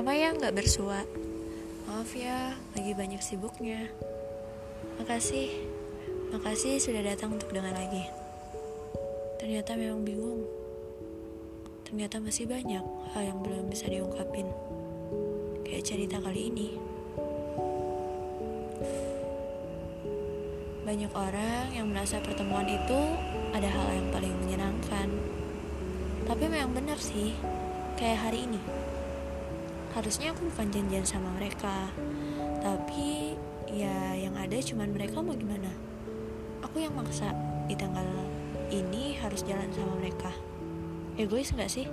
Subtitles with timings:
[0.00, 1.04] Lama ya nggak bersua.
[1.84, 3.84] Maaf ya, lagi banyak sibuknya.
[4.96, 5.52] Makasih,
[6.32, 8.08] makasih sudah datang untuk dengar lagi.
[9.36, 10.48] Ternyata memang bingung.
[11.84, 12.80] Ternyata masih banyak
[13.12, 14.48] hal yang belum bisa diungkapin.
[15.68, 16.80] Kayak cerita kali ini.
[20.88, 23.00] Banyak orang yang merasa pertemuan itu
[23.52, 25.12] ada hal yang paling menyenangkan.
[26.24, 27.36] Tapi memang benar sih,
[28.00, 28.88] kayak hari ini.
[29.90, 31.90] Harusnya aku bukan janjian sama mereka,
[32.62, 33.34] tapi
[33.66, 35.70] ya yang ada cuman mereka mau gimana.
[36.62, 37.34] Aku yang maksa
[37.66, 38.06] di tanggal
[38.70, 40.30] ini harus jalan sama mereka.
[41.18, 41.90] Egois gak sih?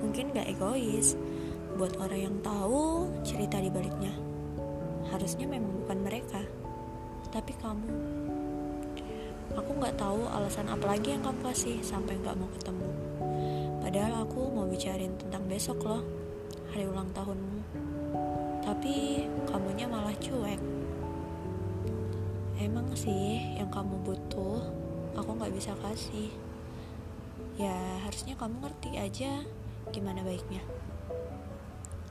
[0.00, 1.12] Mungkin gak egois
[1.76, 4.16] buat orang yang tahu cerita di baliknya.
[5.12, 6.40] Harusnya memang bukan mereka,
[7.28, 7.92] tapi kamu.
[9.60, 12.88] Aku gak tahu alasan apa lagi yang kamu kasih sampai gak mau ketemu.
[13.88, 16.04] Padahal aku mau bicarain tentang besok loh,
[16.68, 17.64] hari ulang tahunmu.
[18.60, 20.60] Tapi kamunya malah cuek.
[22.60, 24.60] Emang sih yang kamu butuh,
[25.16, 26.28] aku gak bisa kasih.
[27.56, 27.72] Ya
[28.04, 29.40] harusnya kamu ngerti aja
[29.88, 30.60] gimana baiknya.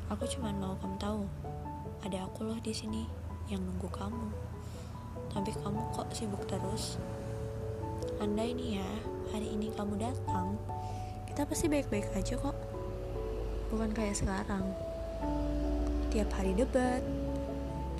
[0.09, 1.29] Aku cuma mau kamu tahu,
[2.01, 3.05] ada aku loh di sini
[3.53, 4.33] yang nunggu kamu.
[5.29, 6.97] Tapi kamu kok sibuk terus?
[8.17, 8.89] Andai nih ya,
[9.29, 10.57] hari ini kamu datang,
[11.37, 12.57] kita pasti baik-baik aja kok.
[13.69, 14.73] Bukan kayak sekarang.
[16.09, 16.97] Tiap hari debat,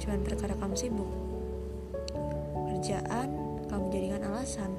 [0.02, 1.06] cuman perkara kamu sibuk.
[2.66, 3.30] Kerjaan
[3.70, 4.74] kamu jadikan alasan.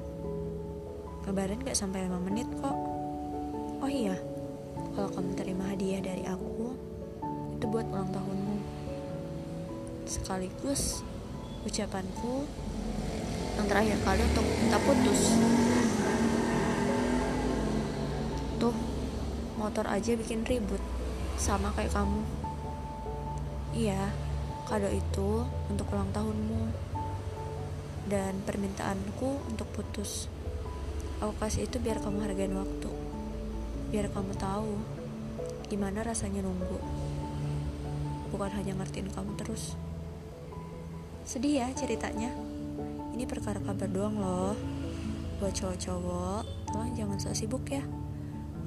[1.23, 2.75] Kabarin gak sampai 5 menit kok.
[3.79, 4.19] Oh iya,
[4.91, 6.75] kalau kamu terima hadiah dari aku,
[7.55, 8.59] itu buat ulang tahunmu.
[10.03, 10.99] Sekaligus
[11.63, 12.43] ucapanku
[13.55, 15.39] yang terakhir kali untuk minta putus.
[19.59, 20.79] Motor aja bikin ribut,
[21.35, 22.23] sama kayak kamu.
[23.75, 24.15] Iya,
[24.65, 26.71] kado itu untuk ulang tahunmu
[28.07, 30.31] dan permintaanku untuk putus.
[31.19, 32.89] Aku kasih itu biar kamu hargain waktu,
[33.91, 34.79] biar kamu tahu
[35.67, 36.81] gimana rasanya nunggu,
[38.33, 39.75] bukan hanya ngertiin kamu terus.
[41.29, 42.33] Sedih ya ceritanya.
[43.13, 44.57] Ini perkara kabar doang loh.
[45.37, 47.85] Buat cowok-cowok, tolong jangan so sibuk ya.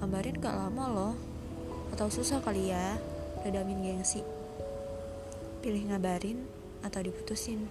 [0.03, 1.15] Gambarin gak lama loh.
[1.95, 2.99] Atau susah kali ya,
[3.47, 4.27] redamin gengsi.
[5.63, 6.43] Pilih ngabarin
[6.83, 7.71] atau diputusin.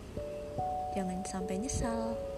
[0.95, 2.30] Jangan sampai nyesal.